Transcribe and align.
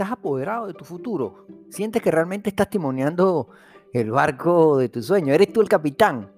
estás 0.00 0.12
apoderado 0.12 0.66
de 0.66 0.72
tu 0.72 0.86
futuro. 0.86 1.44
Sientes 1.68 2.00
que 2.00 2.10
realmente 2.10 2.48
estás 2.48 2.70
timoneando 2.70 3.48
el 3.92 4.10
barco 4.10 4.78
de 4.78 4.88
tu 4.88 5.02
sueño. 5.02 5.34
Eres 5.34 5.52
tú 5.52 5.60
el 5.60 5.68
capitán. 5.68 6.32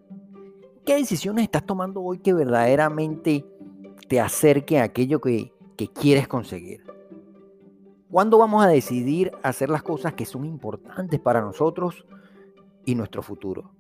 ¿Qué 0.85 0.97
decisiones 0.97 1.45
estás 1.45 1.65
tomando 1.65 2.03
hoy 2.03 2.19
que 2.19 2.33
verdaderamente 2.33 3.47
te 4.09 4.21
acerque 4.21 4.81
a 4.81 4.85
aquello 4.85 5.21
que, 5.21 5.53
que 5.77 5.87
quieres 5.87 6.27
conseguir? 6.27 6.85
¿Cuándo 8.11 8.37
vamos 8.37 8.65
a 8.65 8.69
decidir 8.69 9.31
hacer 9.45 9.71
las 9.71 9.85
cosas 9.85 10.15
que 10.15 10.27
son 10.27 10.45
importantes 10.45 11.21
para 11.21 11.41
nosotros 11.41 12.05
y 12.85 12.97
nuestro 12.97 13.23
futuro? 13.23 13.71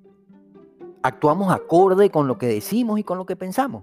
¿Actuamos 1.02 1.52
acorde 1.52 2.08
con 2.08 2.28
lo 2.28 2.38
que 2.38 2.46
decimos 2.46 3.00
y 3.00 3.02
con 3.02 3.18
lo 3.18 3.26
que 3.26 3.34
pensamos? 3.34 3.82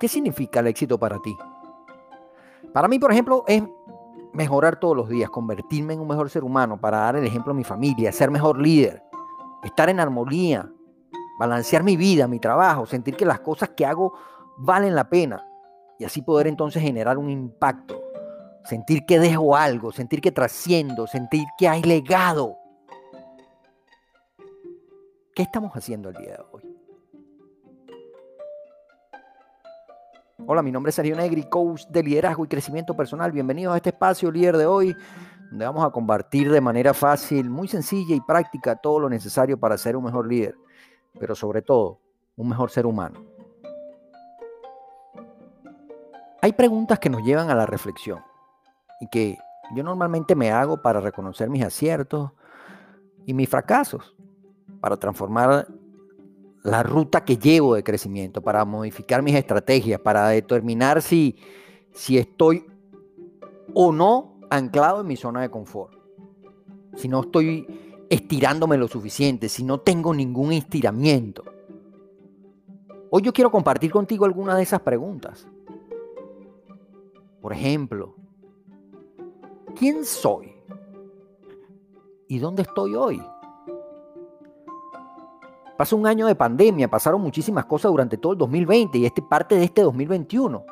¿Qué 0.00 0.08
significa 0.08 0.58
el 0.58 0.66
éxito 0.66 0.98
para 0.98 1.20
ti? 1.22 1.36
Para 2.72 2.88
mí, 2.88 2.98
por 2.98 3.12
ejemplo, 3.12 3.44
es 3.46 3.62
mejorar 4.36 4.78
todos 4.78 4.96
los 4.96 5.08
días, 5.08 5.30
convertirme 5.30 5.94
en 5.94 6.00
un 6.00 6.08
mejor 6.08 6.28
ser 6.30 6.44
humano, 6.44 6.78
para 6.78 6.98
dar 6.98 7.16
el 7.16 7.26
ejemplo 7.26 7.52
a 7.52 7.56
mi 7.56 7.64
familia, 7.64 8.12
ser 8.12 8.30
mejor 8.30 8.60
líder, 8.60 9.02
estar 9.64 9.88
en 9.88 9.98
armonía, 9.98 10.70
balancear 11.38 11.82
mi 11.82 11.96
vida, 11.96 12.28
mi 12.28 12.38
trabajo, 12.38 12.86
sentir 12.86 13.16
que 13.16 13.24
las 13.24 13.40
cosas 13.40 13.70
que 13.70 13.86
hago 13.86 14.12
valen 14.58 14.94
la 14.94 15.08
pena 15.08 15.44
y 15.98 16.04
así 16.04 16.22
poder 16.22 16.46
entonces 16.46 16.82
generar 16.82 17.16
un 17.16 17.30
impacto, 17.30 18.00
sentir 18.64 19.06
que 19.06 19.18
dejo 19.18 19.56
algo, 19.56 19.90
sentir 19.90 20.20
que 20.20 20.32
trasciendo, 20.32 21.06
sentir 21.06 21.44
que 21.58 21.68
hay 21.68 21.82
legado. 21.82 22.56
¿Qué 25.34 25.42
estamos 25.42 25.72
haciendo 25.74 26.10
el 26.10 26.16
día 26.16 26.32
de 26.32 26.44
hoy? 26.52 26.65
Hola, 30.48 30.62
mi 30.62 30.70
nombre 30.70 30.90
es 30.90 30.94
Sergio 30.94 31.16
Negri, 31.16 31.42
coach 31.48 31.86
de 31.88 32.04
liderazgo 32.04 32.44
y 32.44 32.48
crecimiento 32.48 32.94
personal. 32.94 33.32
Bienvenidos 33.32 33.74
a 33.74 33.78
este 33.78 33.88
espacio 33.88 34.30
líder 34.30 34.56
de 34.56 34.64
hoy, 34.64 34.96
donde 35.50 35.64
vamos 35.64 35.84
a 35.84 35.90
compartir 35.90 36.52
de 36.52 36.60
manera 36.60 36.94
fácil, 36.94 37.50
muy 37.50 37.66
sencilla 37.66 38.14
y 38.14 38.20
práctica 38.20 38.76
todo 38.76 39.00
lo 39.00 39.08
necesario 39.08 39.58
para 39.58 39.76
ser 39.76 39.96
un 39.96 40.04
mejor 40.04 40.28
líder, 40.28 40.54
pero 41.18 41.34
sobre 41.34 41.62
todo, 41.62 41.98
un 42.36 42.48
mejor 42.48 42.70
ser 42.70 42.86
humano. 42.86 43.24
Hay 46.40 46.52
preguntas 46.52 47.00
que 47.00 47.10
nos 47.10 47.24
llevan 47.24 47.50
a 47.50 47.54
la 47.56 47.66
reflexión 47.66 48.20
y 49.00 49.08
que 49.08 49.36
yo 49.74 49.82
normalmente 49.82 50.36
me 50.36 50.52
hago 50.52 50.80
para 50.80 51.00
reconocer 51.00 51.50
mis 51.50 51.64
aciertos 51.64 52.30
y 53.26 53.34
mis 53.34 53.48
fracasos, 53.48 54.14
para 54.80 54.96
transformar 54.96 55.66
la 56.66 56.82
ruta 56.82 57.24
que 57.24 57.36
llevo 57.36 57.76
de 57.76 57.84
crecimiento, 57.84 58.42
para 58.42 58.64
modificar 58.64 59.22
mis 59.22 59.36
estrategias, 59.36 60.00
para 60.00 60.28
determinar 60.28 61.00
si, 61.00 61.36
si 61.92 62.18
estoy 62.18 62.66
o 63.72 63.92
no 63.92 64.40
anclado 64.50 65.00
en 65.00 65.06
mi 65.06 65.16
zona 65.16 65.42
de 65.42 65.48
confort. 65.48 65.96
Si 66.96 67.06
no 67.06 67.20
estoy 67.20 68.04
estirándome 68.10 68.76
lo 68.78 68.88
suficiente, 68.88 69.48
si 69.48 69.62
no 69.62 69.78
tengo 69.78 70.12
ningún 70.12 70.52
estiramiento. 70.52 71.44
Hoy 73.10 73.22
yo 73.22 73.32
quiero 73.32 73.52
compartir 73.52 73.92
contigo 73.92 74.24
algunas 74.24 74.56
de 74.56 74.64
esas 74.64 74.80
preguntas. 74.80 75.46
Por 77.40 77.52
ejemplo, 77.52 78.16
¿quién 79.76 80.04
soy? 80.04 80.52
¿Y 82.26 82.40
dónde 82.40 82.62
estoy 82.62 82.96
hoy? 82.96 83.22
Pasó 85.76 85.96
un 85.96 86.06
año 86.06 86.26
de 86.26 86.34
pandemia, 86.34 86.88
pasaron 86.88 87.20
muchísimas 87.20 87.66
cosas 87.66 87.90
durante 87.90 88.16
todo 88.16 88.32
el 88.32 88.38
2020 88.38 88.98
y 88.98 89.04
este 89.04 89.20
parte 89.20 89.56
de 89.56 89.64
este 89.64 89.82
2021. 89.82 90.64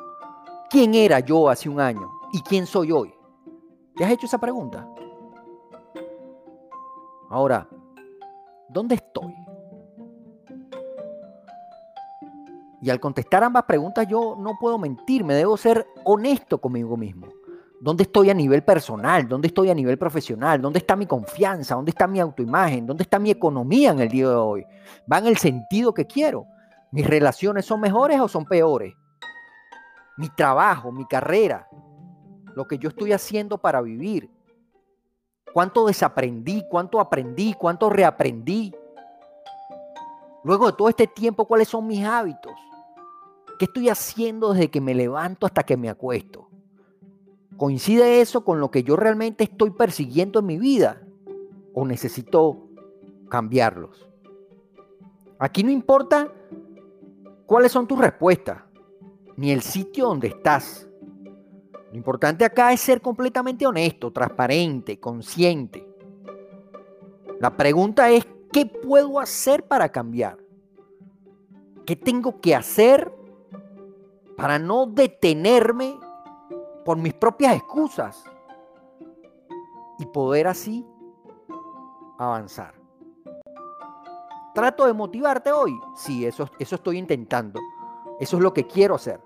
¿Quién 0.69 0.95
era 0.95 1.19
yo 1.19 1.47
hace 1.47 1.69
un 1.69 1.79
año 1.79 2.09
y 2.33 2.41
quién 2.41 2.65
soy 2.65 2.91
hoy? 2.91 3.13
¿Te 3.95 4.03
has 4.03 4.11
hecho 4.11 4.25
esa 4.25 4.39
pregunta? 4.39 4.87
Ahora, 7.29 7.67
¿dónde 8.67 8.95
estoy? 8.95 9.33
Y 12.81 12.89
al 12.89 12.99
contestar 12.99 13.43
ambas 13.43 13.63
preguntas 13.63 14.07
yo 14.07 14.35
no 14.39 14.57
puedo 14.59 14.77
mentir, 14.77 15.23
me 15.23 15.35
debo 15.35 15.55
ser 15.55 15.87
honesto 16.03 16.59
conmigo 16.59 16.97
mismo. 16.97 17.27
¿Dónde 17.85 18.01
estoy 18.01 18.31
a 18.31 18.33
nivel 18.33 18.63
personal? 18.63 19.27
¿Dónde 19.27 19.49
estoy 19.49 19.69
a 19.69 19.75
nivel 19.75 19.95
profesional? 19.99 20.59
¿Dónde 20.59 20.79
está 20.79 20.95
mi 20.95 21.05
confianza? 21.05 21.75
¿Dónde 21.75 21.91
está 21.91 22.07
mi 22.07 22.19
autoimagen? 22.19 22.87
¿Dónde 22.87 23.03
está 23.03 23.19
mi 23.19 23.29
economía 23.29 23.91
en 23.91 23.99
el 23.99 24.09
día 24.09 24.27
de 24.27 24.35
hoy? 24.35 24.65
¿Va 25.09 25.19
en 25.19 25.27
el 25.27 25.37
sentido 25.37 25.93
que 25.93 26.07
quiero? 26.07 26.47
¿Mis 26.91 27.05
relaciones 27.05 27.63
son 27.63 27.81
mejores 27.81 28.19
o 28.19 28.27
son 28.27 28.43
peores? 28.45 28.95
Mi 30.17 30.29
trabajo, 30.29 30.91
mi 30.91 31.05
carrera, 31.05 31.67
lo 32.55 32.65
que 32.65 32.79
yo 32.79 32.89
estoy 32.89 33.11
haciendo 33.11 33.59
para 33.59 33.81
vivir. 33.81 34.31
¿Cuánto 35.53 35.85
desaprendí? 35.85 36.65
¿Cuánto 36.67 36.99
aprendí? 36.99 37.53
¿Cuánto 37.53 37.91
reaprendí? 37.91 38.73
Luego 40.43 40.65
de 40.65 40.73
todo 40.73 40.89
este 40.89 41.05
tiempo, 41.05 41.45
¿cuáles 41.45 41.67
son 41.67 41.85
mis 41.85 42.03
hábitos? 42.03 42.55
¿Qué 43.59 43.65
estoy 43.65 43.89
haciendo 43.89 44.53
desde 44.53 44.71
que 44.71 44.81
me 44.81 44.95
levanto 44.95 45.45
hasta 45.45 45.61
que 45.61 45.77
me 45.77 45.87
acuesto? 45.87 46.44
¿Coincide 47.57 48.21
eso 48.21 48.43
con 48.43 48.59
lo 48.59 48.69
que 48.69 48.83
yo 48.83 48.95
realmente 48.95 49.45
estoy 49.45 49.71
persiguiendo 49.71 50.39
en 50.39 50.45
mi 50.45 50.57
vida? 50.57 51.01
¿O 51.73 51.85
necesito 51.85 52.67
cambiarlos? 53.29 54.09
Aquí 55.39 55.63
no 55.63 55.71
importa 55.71 56.31
cuáles 57.45 57.71
son 57.71 57.87
tus 57.87 57.99
respuestas, 57.99 58.63
ni 59.37 59.51
el 59.51 59.61
sitio 59.61 60.07
donde 60.07 60.27
estás. 60.29 60.89
Lo 61.91 61.97
importante 61.97 62.43
acá 62.43 62.73
es 62.73 62.81
ser 62.81 63.01
completamente 63.01 63.65
honesto, 63.65 64.11
transparente, 64.11 64.99
consciente. 64.99 65.87
La 67.39 67.55
pregunta 67.55 68.09
es, 68.09 68.27
¿qué 68.51 68.65
puedo 68.65 69.19
hacer 69.19 69.63
para 69.63 69.89
cambiar? 69.89 70.37
¿Qué 71.85 71.95
tengo 71.95 72.41
que 72.41 72.55
hacer 72.55 73.13
para 74.35 74.59
no 74.59 74.87
detenerme 74.87 75.97
por 76.85 76.97
mis 76.97 77.13
propias 77.15 77.55
excusas 77.55 78.23
y 79.97 80.05
poder 80.05 80.47
así 80.47 80.87
avanzar. 82.19 82.75
¿Trato 84.53 84.85
de 84.85 84.93
motivarte 84.93 85.51
hoy? 85.51 85.77
Sí, 85.95 86.25
eso, 86.25 86.49
eso 86.59 86.75
estoy 86.75 86.97
intentando. 86.97 87.59
Eso 88.19 88.37
es 88.37 88.43
lo 88.43 88.53
que 88.53 88.65
quiero 88.65 88.95
hacer. 88.95 89.19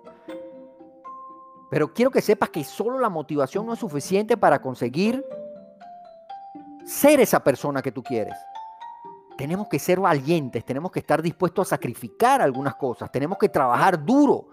Pero 1.70 1.94
quiero 1.94 2.10
que 2.10 2.22
sepas 2.22 2.50
que 2.50 2.64
solo 2.64 2.98
la 2.98 3.10
motivación 3.10 3.66
no 3.66 3.74
es 3.74 3.80
suficiente 3.80 4.38
para 4.38 4.60
conseguir 4.60 5.24
ser 6.84 7.20
esa 7.20 7.44
persona 7.44 7.84
que 7.84 7.92
tú 7.92 8.02
quieres. 8.02 8.34
Tenemos 9.38 9.68
que 9.68 9.78
ser 9.78 10.00
valientes, 10.00 10.66
tenemos 10.66 10.92
que 10.92 11.00
estar 11.00 11.22
dispuestos 11.22 11.68
a 11.68 11.70
sacrificar 11.76 12.42
algunas 12.42 12.76
cosas, 12.76 13.12
tenemos 13.12 13.38
que 13.38 13.50
trabajar 13.50 14.04
duro, 14.04 14.48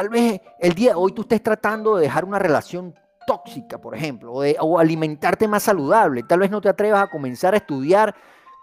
Tal 0.00 0.08
vez 0.08 0.40
el 0.58 0.72
día 0.72 0.92
de 0.92 0.94
hoy 0.94 1.12
tú 1.12 1.20
estés 1.20 1.42
tratando 1.42 1.96
de 1.96 2.04
dejar 2.04 2.24
una 2.24 2.38
relación 2.38 2.94
tóxica, 3.26 3.78
por 3.78 3.94
ejemplo, 3.94 4.32
o, 4.32 4.78
alimentarte 4.78 5.46
más 5.46 5.64
saludable. 5.64 6.22
Tal 6.22 6.38
vez 6.38 6.50
no 6.50 6.62
te 6.62 6.70
atrevas 6.70 7.02
a 7.02 7.10
comenzar 7.10 7.52
a 7.52 7.58
estudiar 7.58 8.14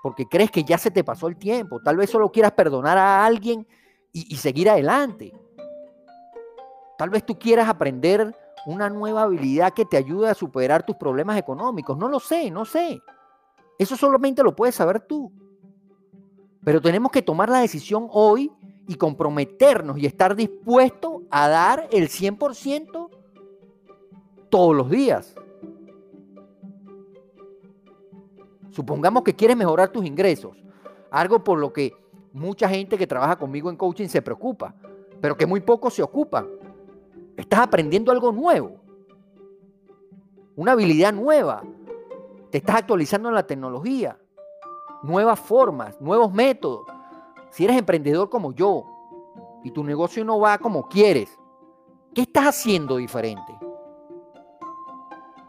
porque 0.01 0.25
crees 0.25 0.49
que 0.49 0.63
ya 0.63 0.79
se 0.79 0.89
te 0.89 1.03
pasó 1.03 1.27
el 1.27 1.37
tiempo. 1.37 1.79
Tal 1.79 1.95
vez 1.95 2.09
solo 2.09 2.31
quieras 2.31 2.53
perdonar 2.53 2.97
a 2.97 3.23
alguien 3.23 3.67
y, 4.11 4.33
y 4.33 4.37
seguir 4.37 4.67
adelante. 4.67 5.31
Tal 6.97 7.11
vez 7.11 7.23
tú 7.23 7.37
quieras 7.37 7.69
aprender 7.69 8.35
una 8.65 8.89
nueva 8.89 9.21
habilidad 9.21 9.73
que 9.73 9.85
te 9.85 9.95
ayude 9.95 10.31
a 10.31 10.33
superar 10.33 10.87
tus 10.87 10.95
problemas 10.95 11.37
económicos. 11.37 11.95
No 11.99 12.07
lo 12.07 12.19
sé, 12.19 12.49
no 12.49 12.65
sé. 12.65 12.99
Eso 13.77 13.95
solamente 13.95 14.41
lo 14.41 14.55
puedes 14.55 14.73
saber 14.73 15.01
tú. 15.01 15.31
Pero 16.63 16.81
tenemos 16.81 17.11
que 17.11 17.21
tomar 17.21 17.47
la 17.47 17.59
decisión 17.59 18.07
hoy 18.09 18.51
y 18.87 18.95
comprometernos 18.95 19.97
y 19.97 20.05
estar 20.05 20.35
dispuestos 20.35 21.21
a 21.29 21.49
dar 21.49 21.87
el 21.91 22.07
100% 22.07 23.09
todos 24.49 24.75
los 24.75 24.89
días. 24.89 25.35
Supongamos 28.71 29.23
que 29.23 29.35
quieres 29.35 29.57
mejorar 29.57 29.89
tus 29.89 30.05
ingresos, 30.05 30.55
algo 31.11 31.43
por 31.43 31.59
lo 31.59 31.73
que 31.73 31.93
mucha 32.31 32.69
gente 32.69 32.97
que 32.97 33.07
trabaja 33.07 33.35
conmigo 33.35 33.69
en 33.69 33.75
coaching 33.75 34.07
se 34.07 34.21
preocupa, 34.21 34.73
pero 35.19 35.35
que 35.35 35.45
muy 35.45 35.59
pocos 35.59 35.93
se 35.93 36.03
ocupan. 36.03 36.47
Estás 37.35 37.59
aprendiendo 37.59 38.11
algo 38.11 38.31
nuevo, 38.31 38.79
una 40.55 40.71
habilidad 40.71 41.13
nueva, 41.13 41.63
te 42.51 42.59
estás 42.59 42.77
actualizando 42.77 43.29
en 43.29 43.35
la 43.35 43.45
tecnología, 43.45 44.17
nuevas 45.03 45.39
formas, 45.39 45.99
nuevos 45.99 46.31
métodos 46.33 46.85
si 47.49 47.65
eres 47.65 47.77
emprendedor 47.77 48.29
como 48.29 48.53
yo 48.53 48.85
y 49.63 49.71
tu 49.71 49.83
negocio 49.83 50.23
no 50.23 50.39
va 50.39 50.57
como 50.57 50.87
quieres, 50.87 51.37
¿qué 52.13 52.21
estás 52.21 52.45
haciendo 52.45 52.97
diferente? 52.97 53.57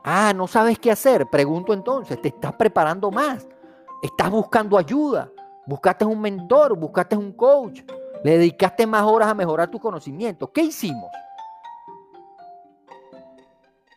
Ah, 0.03 0.33
no 0.35 0.47
sabes 0.47 0.79
qué 0.79 0.91
hacer. 0.91 1.27
Pregunto 1.29 1.75
entonces, 1.75 2.21
¿te 2.21 2.29
estás 2.29 2.55
preparando 2.55 3.11
más? 3.11 3.47
¿Estás 4.03 4.31
buscando 4.31 4.79
ayuda? 4.79 5.31
¿Buscaste 5.67 6.05
un 6.05 6.21
mentor? 6.21 6.79
¿Buscaste 6.79 7.17
un 7.17 7.33
coach? 7.33 7.83
¿Le 8.25 8.39
dedicaste 8.39 8.87
más 8.87 9.03
horas 9.03 9.29
a 9.29 9.35
mejorar 9.35 9.71
tus 9.71 9.81
conocimientos? 9.81 10.49
¿Qué 10.55 10.63
hicimos? 10.63 11.11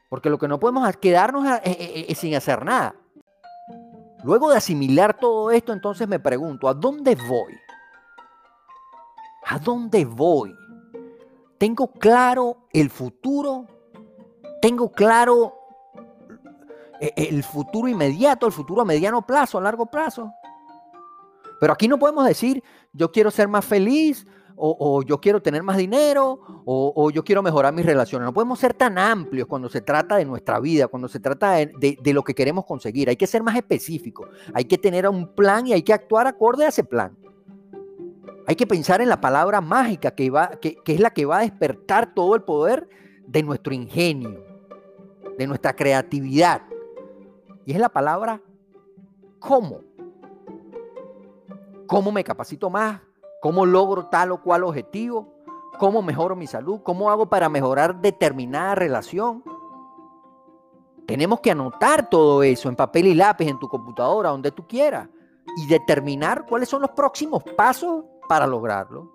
Porque 0.10 0.30
lo 0.30 0.38
que 0.38 0.50
no 0.50 0.60
podemos 0.60 0.90
es 0.90 0.98
quedarnos 0.98 1.48
sin 2.16 2.36
hacer 2.36 2.66
nada. 2.66 2.94
Luego 4.26 4.52
de 4.52 4.58
asimilar 4.58 5.18
todo 5.18 5.50
esto, 5.52 5.72
entonces 5.72 6.08
me 6.08 6.20
pregunto, 6.20 6.68
¿a 6.68 6.74
dónde 6.74 7.16
voy? 7.16 7.58
¿A 9.52 9.60
dónde 9.60 10.06
voy? 10.06 10.56
¿Tengo 11.58 11.92
claro 11.92 12.70
el 12.72 12.90
futuro? 12.90 13.68
¿Tengo 14.62 14.90
claro 14.94 15.54
eh, 17.02 17.12
el 17.18 17.44
futuro 17.44 17.90
inmediato, 17.90 18.46
el 18.46 18.54
futuro 18.54 18.82
a 18.82 18.86
mediano 18.86 19.26
plazo, 19.26 19.58
a 19.58 19.62
largo 19.62 19.88
plazo? 19.88 20.32
Pero 21.60 21.74
aquí 21.74 21.90
no 21.90 22.00
podemos 22.00 22.26
decir, 22.26 22.64
yo 22.94 23.12
quiero 23.12 23.30
ser 23.30 23.50
más 23.50 23.66
feliz, 23.66 24.26
o, 24.56 25.04
yo 25.04 25.20
quiero 25.20 25.42
tener 25.42 25.64
más 25.64 25.76
dinero, 25.76 26.40
o, 26.66 27.12
yo 27.12 27.22
quiero 27.22 27.44
mejorar 27.44 27.74
mis 27.74 27.86
relaciones. 27.86 28.26
No 28.26 28.34
podemos 28.34 28.58
ser 28.58 28.74
tan 28.74 28.98
amplios 28.98 29.48
cuando 29.48 29.68
se 29.68 29.82
trata 29.82 30.16
de 30.16 30.24
nuestra 30.24 30.62
vida, 30.62 30.88
cuando 30.88 31.10
se 31.10 31.20
trata 31.20 31.56
de, 31.56 32.14
lo 32.14 32.24
que 32.24 32.34
queremos 32.34 32.64
conseguir. 32.64 33.10
Hay 33.10 33.18
que 33.18 33.28
ser 33.28 33.44
más 33.44 33.58
específicos, 33.58 34.30
hay 34.54 34.64
que 34.64 34.78
tener 34.78 35.10
un 35.10 35.36
plan 35.36 35.68
y 35.68 35.74
hay 35.74 35.82
que 35.82 35.92
actuar 35.92 36.26
acorde 36.26 36.64
a 36.64 36.70
ese 36.70 36.86
plan. 36.86 37.18
Hay 38.52 38.58
que 38.58 38.68
pensar 38.68 39.00
en 39.00 39.08
la 39.08 39.22
palabra 39.22 39.62
mágica 39.62 40.12
que, 40.12 40.30
va, 40.30 40.50
que, 40.60 40.78
es 40.86 41.00
la 41.00 41.12
que 41.12 41.24
va 41.24 41.38
a 41.38 41.42
despertar 41.44 42.14
todo 42.14 42.36
el 42.36 42.42
poder 42.42 42.90
de 43.26 43.44
nuestro 43.44 43.74
ingenio, 43.74 44.44
de 45.38 45.48
nuestra 45.48 45.74
creatividad. 45.74 46.62
Y 47.66 47.72
es 47.72 47.80
la 47.80 47.88
palabra 47.88 48.42
cómo. 49.40 49.80
¿Cómo 51.88 52.12
me 52.12 52.26
capacito 52.26 52.70
más? 52.70 53.00
¿Cómo 53.42 53.66
logro 53.66 54.08
tal 54.08 54.34
o 54.34 54.44
cual 54.44 54.66
objetivo? 54.66 55.34
¿Cómo 55.80 56.02
mejoro 56.02 56.36
mi 56.36 56.46
salud? 56.46 56.82
¿Cómo 56.84 57.10
hago 57.10 57.30
para 57.30 57.48
mejorar 57.48 58.02
determinada 58.02 58.76
relación? 58.76 59.46
Tenemos 61.06 61.40
que 61.40 61.52
anotar 61.52 62.10
todo 62.10 62.44
eso 62.44 62.68
en 62.68 62.76
papel 62.76 63.08
y 63.08 63.16
lápiz, 63.16 63.48
en 63.48 63.60
tu 63.60 63.70
computadora, 63.70 64.32
donde 64.32 64.52
tú 64.52 64.68
quieras, 64.68 65.08
y 65.56 65.68
determinar 65.68 66.46
cuáles 66.46 66.68
son 66.68 66.82
los 66.82 66.92
próximos 66.92 67.46
pasos 67.56 68.11
para 68.32 68.48
lograrlo. 68.48 69.12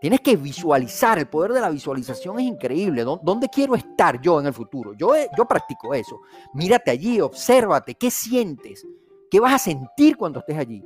Tienes 0.00 0.22
que 0.22 0.36
visualizar, 0.36 1.18
el 1.18 1.28
poder 1.28 1.52
de 1.52 1.60
la 1.60 1.68
visualización 1.68 2.40
es 2.40 2.46
increíble. 2.46 3.04
¿Dónde 3.04 3.50
quiero 3.50 3.74
estar 3.74 4.18
yo 4.22 4.40
en 4.40 4.46
el 4.46 4.54
futuro? 4.54 4.94
Yo, 4.94 5.12
yo 5.36 5.44
practico 5.44 5.92
eso. 5.92 6.22
Mírate 6.54 6.90
allí, 6.90 7.20
obsérvate, 7.20 7.94
¿qué 7.94 8.10
sientes? 8.10 8.86
¿Qué 9.30 9.38
vas 9.38 9.52
a 9.52 9.58
sentir 9.58 10.16
cuando 10.16 10.38
estés 10.38 10.56
allí? 10.56 10.82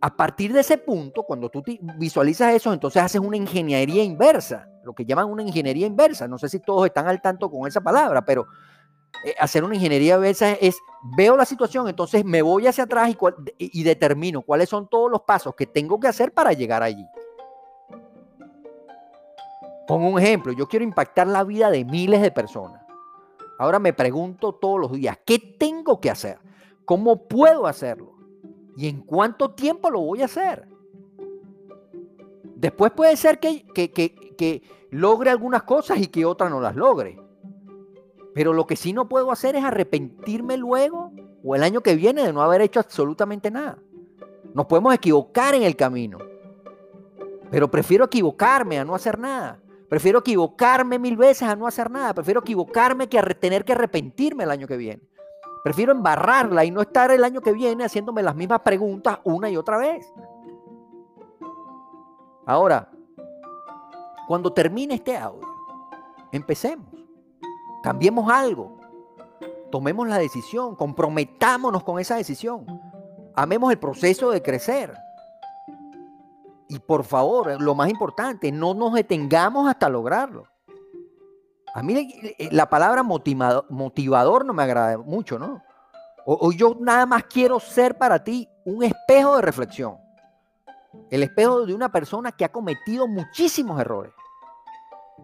A 0.00 0.16
partir 0.16 0.50
de 0.54 0.60
ese 0.60 0.78
punto, 0.78 1.24
cuando 1.24 1.50
tú 1.50 1.62
visualizas 1.98 2.54
eso, 2.54 2.72
entonces 2.72 3.02
haces 3.02 3.20
una 3.20 3.36
ingeniería 3.36 4.02
inversa, 4.02 4.66
lo 4.82 4.94
que 4.94 5.04
llaman 5.04 5.26
una 5.28 5.42
ingeniería 5.42 5.86
inversa. 5.86 6.26
No 6.26 6.38
sé 6.38 6.48
si 6.48 6.60
todos 6.60 6.86
están 6.86 7.06
al 7.06 7.20
tanto 7.20 7.50
con 7.50 7.68
esa 7.68 7.82
palabra, 7.82 8.24
pero 8.24 8.46
eh, 9.24 9.34
hacer 9.38 9.64
una 9.64 9.74
ingeniería 9.74 10.16
inversa 10.16 10.52
es, 10.52 10.78
veo 11.16 11.36
la 11.36 11.44
situación, 11.44 11.88
entonces 11.88 12.24
me 12.24 12.42
voy 12.42 12.66
hacia 12.66 12.84
atrás 12.84 13.10
y, 13.10 13.80
y 13.80 13.82
determino 13.82 14.42
cuáles 14.42 14.68
son 14.68 14.88
todos 14.88 15.10
los 15.10 15.22
pasos 15.22 15.54
que 15.54 15.66
tengo 15.66 15.98
que 16.00 16.08
hacer 16.08 16.32
para 16.32 16.52
llegar 16.52 16.82
allí. 16.82 17.06
Pongo 19.86 20.08
un 20.08 20.18
ejemplo, 20.18 20.52
yo 20.52 20.68
quiero 20.68 20.84
impactar 20.84 21.26
la 21.26 21.44
vida 21.44 21.70
de 21.70 21.84
miles 21.84 22.22
de 22.22 22.30
personas. 22.30 22.82
Ahora 23.58 23.78
me 23.78 23.92
pregunto 23.92 24.54
todos 24.54 24.80
los 24.80 24.92
días, 24.92 25.18
¿qué 25.24 25.38
tengo 25.38 26.00
que 26.00 26.10
hacer? 26.10 26.38
¿Cómo 26.84 27.28
puedo 27.28 27.66
hacerlo? 27.66 28.14
¿Y 28.76 28.88
en 28.88 29.02
cuánto 29.02 29.52
tiempo 29.52 29.90
lo 29.90 30.00
voy 30.00 30.22
a 30.22 30.24
hacer? 30.24 30.66
Después 32.56 32.92
puede 32.92 33.16
ser 33.16 33.38
que, 33.38 33.64
que, 33.74 34.62
logre 34.90 35.30
algunas 35.30 35.62
cosas 35.62 35.98
y 35.98 36.08
que 36.08 36.24
otras 36.24 36.50
no 36.50 36.60
las 36.60 36.76
logre. 36.76 37.21
Pero 38.34 38.52
lo 38.52 38.66
que 38.66 38.76
sí 38.76 38.92
no 38.92 39.08
puedo 39.08 39.30
hacer 39.30 39.56
es 39.56 39.64
arrepentirme 39.64 40.56
luego 40.56 41.12
o 41.44 41.54
el 41.54 41.62
año 41.62 41.80
que 41.80 41.96
viene 41.96 42.24
de 42.24 42.32
no 42.32 42.42
haber 42.42 42.62
hecho 42.62 42.80
absolutamente 42.80 43.50
nada. 43.50 43.78
Nos 44.54 44.66
podemos 44.66 44.94
equivocar 44.94 45.54
en 45.54 45.62
el 45.62 45.76
camino. 45.76 46.18
Pero 47.50 47.70
prefiero 47.70 48.06
equivocarme 48.06 48.78
a 48.78 48.84
no 48.84 48.94
hacer 48.94 49.18
nada. 49.18 49.60
Prefiero 49.88 50.20
equivocarme 50.20 50.98
mil 50.98 51.16
veces 51.16 51.46
a 51.46 51.54
no 51.54 51.66
hacer 51.66 51.90
nada. 51.90 52.14
Prefiero 52.14 52.40
equivocarme 52.40 53.08
que 53.08 53.18
a 53.18 53.22
tener 53.22 53.64
que 53.64 53.72
arrepentirme 53.72 54.44
el 54.44 54.50
año 54.50 54.66
que 54.66 54.76
viene. 54.76 55.02
Prefiero 55.62 55.92
embarrarla 55.92 56.64
y 56.64 56.70
no 56.70 56.80
estar 56.80 57.10
el 57.10 57.22
año 57.22 57.40
que 57.40 57.52
viene 57.52 57.84
haciéndome 57.84 58.22
las 58.22 58.34
mismas 58.34 58.60
preguntas 58.60 59.18
una 59.24 59.48
y 59.50 59.56
otra 59.56 59.76
vez. 59.76 60.12
Ahora, 62.46 62.90
cuando 64.26 64.52
termine 64.52 64.94
este 64.94 65.16
audio, 65.16 65.46
empecemos. 66.32 66.91
Cambiemos 67.82 68.30
algo. 68.30 68.78
Tomemos 69.70 70.08
la 70.08 70.18
decisión. 70.18 70.76
Comprometámonos 70.76 71.82
con 71.84 71.98
esa 71.98 72.16
decisión. 72.16 72.66
Amemos 73.34 73.72
el 73.72 73.78
proceso 73.78 74.30
de 74.30 74.42
crecer. 74.42 74.94
Y 76.68 76.78
por 76.78 77.04
favor, 77.04 77.60
lo 77.60 77.74
más 77.74 77.90
importante, 77.90 78.50
no 78.50 78.72
nos 78.72 78.94
detengamos 78.94 79.68
hasta 79.68 79.88
lograrlo. 79.88 80.44
A 81.74 81.82
mí 81.82 82.14
eh, 82.38 82.48
la 82.50 82.68
palabra 82.68 83.02
motivador, 83.02 84.44
no 84.44 84.52
me 84.52 84.62
agrada 84.62 84.98
mucho, 84.98 85.38
¿no? 85.38 85.62
O, 86.24 86.52
yo 86.52 86.76
nada 86.78 87.04
más 87.04 87.24
quiero 87.24 87.58
ser 87.58 87.98
para 87.98 88.22
ti 88.22 88.48
un 88.64 88.84
espejo 88.84 89.36
de 89.36 89.42
reflexión. 89.42 89.98
El 91.10 91.22
espejo 91.22 91.66
de 91.66 91.74
una 91.74 91.90
persona 91.90 92.30
que 92.30 92.44
ha 92.44 92.52
cometido 92.52 93.08
muchísimos 93.08 93.80
errores. 93.80 94.12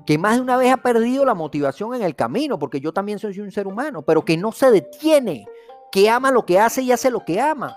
Que 0.06 0.18
más 0.18 0.36
de 0.36 0.42
una 0.42 0.56
vez 0.56 0.72
ha 0.72 0.78
perdido 0.78 1.24
la 1.24 1.34
motivación 1.34 1.94
en 1.94 2.02
el 2.02 2.14
camino, 2.14 2.58
porque 2.58 2.80
yo 2.80 2.92
también 2.92 3.18
soy 3.18 3.38
un 3.40 3.50
ser 3.50 3.66
humano, 3.66 4.02
pero 4.02 4.24
que 4.24 4.36
no 4.36 4.52
se 4.52 4.70
detiene, 4.70 5.46
que 5.92 6.08
ama 6.08 6.30
lo 6.30 6.46
que 6.46 6.58
hace 6.58 6.82
y 6.82 6.92
hace 6.92 7.10
lo 7.10 7.24
que 7.24 7.40
ama. 7.40 7.76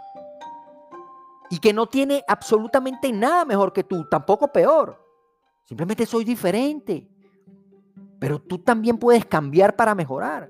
Y 1.49 1.59
que 1.59 1.73
no 1.73 1.87
tiene 1.87 2.23
absolutamente 2.27 3.11
nada 3.11 3.43
mejor 3.45 3.73
que 3.73 3.83
tú, 3.83 4.07
tampoco 4.09 4.51
peor. 4.51 4.97
Simplemente 5.65 6.05
soy 6.05 6.23
diferente 6.23 7.11
pero 8.21 8.39
tú 8.39 8.59
también 8.59 8.99
puedes 8.99 9.25
cambiar 9.25 9.75
para 9.75 9.95
mejorar. 9.95 10.47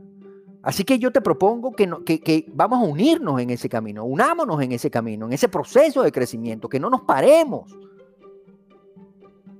Así 0.62 0.84
que 0.84 1.00
yo 1.00 1.10
te 1.10 1.22
propongo 1.22 1.72
que, 1.72 1.88
que, 2.06 2.46
vamos 2.54 2.80
a 2.80 2.84
unirnos 2.84 3.40
en 3.40 3.50
ese 3.50 3.69
camino, 3.69 4.04
unámonos 4.04 4.62
en 4.62 4.74
ese 4.74 4.92
camino, 4.92 5.25
en 5.25 5.31
ese 5.31 5.48
proceso 5.48 6.04
de 6.04 6.12
crecimiento, 6.12 6.68
que 6.68 6.81
no 6.81 6.90
nos 6.90 7.04
paremos, 7.04 7.74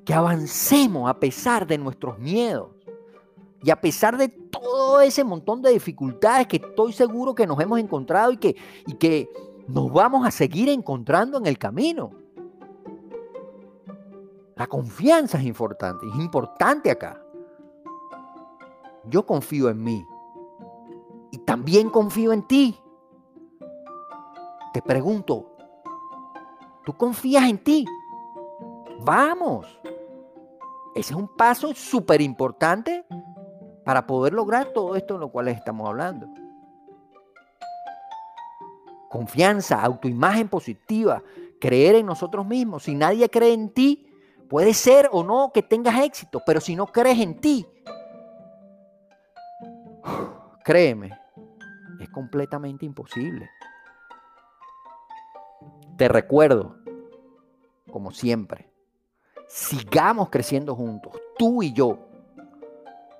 que 0.06 0.14
avancemos 0.14 1.10
a 1.10 1.20
pesar 1.20 1.68
de 1.68 1.78
nuestros 1.78 2.18
miedos 2.18 2.70
y 3.64 3.70
a 3.70 3.80
pesar 3.80 4.18
de 4.18 4.28
todo 4.28 5.02
ese 5.02 5.24
montón 5.24 5.62
de 5.62 5.72
dificultades 5.72 6.48
que 6.48 6.58
estoy 6.58 6.94
seguro 6.94 7.36
que 7.36 7.46
nos 7.46 7.60
hemos 7.60 7.80
encontrado 7.80 8.32
y 8.32 8.38
que, 8.38 8.56
y 8.88 8.94
que 8.96 9.30
nos 9.68 9.92
vamos 9.92 10.26
a 10.26 10.32
seguir 10.32 10.70
encontrando 10.70 11.38
en 11.38 11.46
el 11.46 11.58
camino. 11.58 12.12
La 14.56 14.68
confianza 14.68 15.38
es 15.38 15.46
importante, 15.46 16.08
es 16.08 16.16
importante 16.16 16.92
acá. 16.92 17.22
Yo 19.06 19.26
confío 19.26 19.70
en 19.70 19.84
mí. 19.84 20.06
Y 21.32 21.38
también 21.40 21.90
confío 21.90 22.34
en 22.34 22.46
ti. 22.48 22.78
Te 24.74 24.82
pregunto, 24.82 25.52
¿tú 26.86 26.94
confías 26.94 27.50
en 27.50 27.64
ti? 27.64 27.86
Vamos. 29.04 29.81
Ese 30.96 31.14
es 31.14 31.20
un 31.20 31.28
paso 31.36 31.74
súper 31.74 32.22
importante 32.22 33.06
para 33.86 34.06
poder 34.06 34.34
lograr 34.34 34.68
todo 34.74 34.96
esto 34.96 35.16
en 35.16 35.22
lo 35.22 35.30
cual 35.30 35.48
estamos 35.48 35.88
hablando. 35.88 36.28
Confianza, 39.10 39.82
autoimagen 39.82 40.48
positiva, 40.48 41.22
creer 41.60 41.96
en 41.96 42.06
nosotros 42.06 42.46
mismos. 42.46 42.84
Si 42.84 42.96
nadie 42.96 43.30
cree 43.30 43.54
en 43.54 43.70
ti, 43.70 44.08
puede 44.50 44.74
ser 44.74 45.10
o 45.12 45.24
no 45.24 45.52
que 45.54 45.64
tengas 45.64 46.00
éxito, 46.04 46.42
pero 46.46 46.62
si 46.62 46.76
no 46.76 46.88
crees 46.88 47.20
en 47.20 47.40
ti, 47.40 47.68
Créeme, 50.64 51.18
es 52.00 52.10
completamente 52.10 52.86
imposible. 52.86 53.50
Te 55.98 56.08
recuerdo, 56.08 56.78
como 57.92 58.12
siempre, 58.12 58.71
sigamos 59.54 60.30
creciendo 60.30 60.76
juntos, 60.76 61.14
tú 61.38 61.62
y 61.62 61.74
yo. 61.74 62.00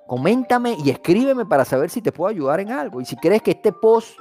Coméntame 0.06 0.76
y 0.82 0.90
escríbeme 0.90 1.46
para 1.46 1.64
saber 1.64 1.90
si 1.90 2.02
te 2.02 2.12
puedo 2.12 2.30
ayudar 2.30 2.60
en 2.60 2.70
algo. 2.70 3.00
Y 3.00 3.04
si 3.04 3.16
crees 3.16 3.42
que 3.42 3.52
este 3.52 3.72
post 3.72 4.18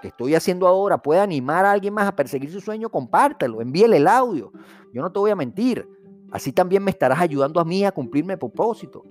que 0.00 0.08
estoy 0.08 0.34
haciendo 0.34 0.66
ahora 0.66 0.98
puede 0.98 1.20
animar 1.20 1.64
a 1.64 1.72
alguien 1.72 1.94
más 1.94 2.06
a 2.06 2.14
perseguir 2.14 2.50
su 2.50 2.60
sueño, 2.60 2.88
compártelo, 2.90 3.60
envíele 3.60 3.96
el 3.96 4.06
audio. 4.06 4.52
Yo 4.92 5.02
no 5.02 5.10
te 5.10 5.18
voy 5.18 5.30
a 5.30 5.36
mentir. 5.36 5.88
Así 6.30 6.52
también 6.52 6.82
me 6.82 6.90
estarás 6.90 7.20
ayudando 7.20 7.60
a 7.60 7.64
mí 7.64 7.84
a 7.84 7.92
cumplir 7.92 8.24
mi 8.24 8.36
propósito 8.36 9.02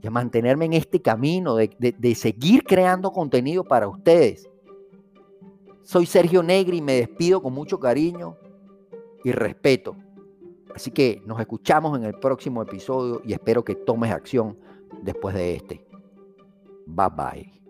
y 0.00 0.06
a 0.06 0.10
mantenerme 0.10 0.64
en 0.64 0.72
este 0.72 1.00
camino 1.00 1.56
de, 1.56 1.94
de 1.98 2.14
seguir 2.14 2.64
creando 2.64 3.12
contenido 3.12 3.62
para 3.62 3.86
ustedes. 3.88 4.48
Soy 5.82 6.06
Sergio 6.06 6.42
Negri 6.42 6.78
y 6.78 6.82
me 6.82 6.94
despido 6.94 7.42
con 7.42 7.52
mucho 7.52 7.78
cariño 7.78 8.36
y 9.24 9.32
respeto. 9.32 9.96
Así 10.74 10.90
que 10.90 11.22
nos 11.26 11.38
escuchamos 11.40 11.98
en 11.98 12.04
el 12.04 12.14
próximo 12.14 12.62
episodio 12.62 13.20
y 13.24 13.32
espero 13.32 13.64
que 13.64 13.74
tomes 13.74 14.10
acción 14.10 14.58
después 15.02 15.34
de 15.34 15.54
este. 15.56 15.86
Bye 16.86 17.08
bye. 17.16 17.61